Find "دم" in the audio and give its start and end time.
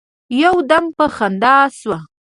0.69-0.85